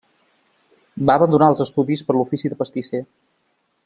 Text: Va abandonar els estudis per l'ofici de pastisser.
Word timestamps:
Va 1.09 1.17
abandonar 1.21 1.49
els 1.53 1.61
estudis 1.67 2.03
per 2.07 2.15
l'ofici 2.19 2.51
de 2.55 2.59
pastisser. 2.63 3.03